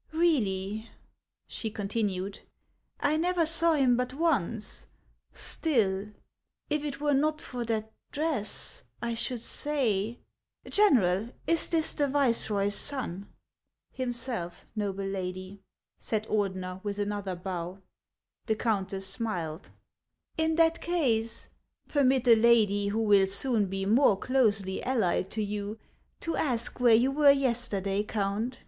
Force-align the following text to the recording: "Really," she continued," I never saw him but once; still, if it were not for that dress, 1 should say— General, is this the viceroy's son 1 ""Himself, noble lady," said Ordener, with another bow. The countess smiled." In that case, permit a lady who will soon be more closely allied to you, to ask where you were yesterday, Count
"Really," 0.10 0.88
she 1.46 1.70
continued," 1.70 2.40
I 3.00 3.18
never 3.18 3.44
saw 3.44 3.74
him 3.74 3.94
but 3.94 4.14
once; 4.14 4.86
still, 5.34 6.08
if 6.70 6.82
it 6.82 6.98
were 6.98 7.12
not 7.12 7.42
for 7.42 7.66
that 7.66 7.92
dress, 8.10 8.84
1 9.00 9.14
should 9.16 9.42
say— 9.42 10.18
General, 10.66 11.28
is 11.46 11.68
this 11.68 11.92
the 11.92 12.08
viceroy's 12.08 12.74
son 12.74 13.20
1 13.20 13.28
""Himself, 13.92 14.64
noble 14.74 15.04
lady," 15.04 15.60
said 15.98 16.26
Ordener, 16.28 16.82
with 16.82 16.98
another 16.98 17.36
bow. 17.36 17.82
The 18.46 18.56
countess 18.56 19.06
smiled." 19.06 19.68
In 20.38 20.54
that 20.54 20.80
case, 20.80 21.50
permit 21.88 22.26
a 22.26 22.34
lady 22.34 22.88
who 22.88 23.02
will 23.02 23.26
soon 23.26 23.66
be 23.66 23.84
more 23.84 24.16
closely 24.16 24.82
allied 24.84 25.30
to 25.32 25.44
you, 25.44 25.78
to 26.20 26.34
ask 26.34 26.80
where 26.80 26.94
you 26.94 27.10
were 27.10 27.30
yesterday, 27.32 28.02
Count 28.02 28.62